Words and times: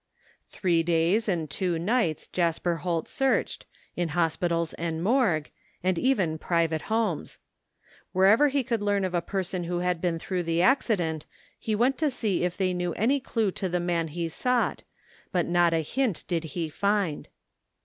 Three 0.49 0.81
days 0.81 1.29
and 1.29 1.47
two 1.47 1.77
nights 1.77 2.27
Jasper 2.27 2.77
Holt 2.77 3.07
searched, 3.07 3.67
in 3.95 4.09
hospitals 4.17 4.73
and 4.73 5.03
morgue, 5.03 5.51
and 5.83 5.99
even 5.99 6.39
private 6.39 6.81
homes. 6.89 7.37
Wherever 8.11 8.47
he 8.47 8.63
could 8.63 8.81
learn 8.81 9.05
of 9.05 9.13
a 9.13 9.21
person 9.21 9.65
who 9.65 9.81
had 9.81 10.01
been 10.01 10.17
through 10.17 10.41
the 10.41 10.59
accident 10.63 11.27
he 11.59 11.75
went 11.75 11.99
to 11.99 12.09
see 12.09 12.43
if 12.43 12.57
they 12.57 12.73
knew 12.73 12.93
any 12.93 13.19
clue 13.19 13.51
to 13.51 13.69
the 13.69 13.79
man 13.79 14.07
he 14.07 14.27
sought, 14.27 14.81
but 15.31 15.45
not 15.45 15.71
a 15.71 15.81
hint 15.81 16.23
did 16.27 16.45
he 16.57 16.67
find. 16.67 17.27